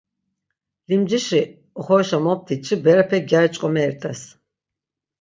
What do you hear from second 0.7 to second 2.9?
Limcişi oxorişa moptitşi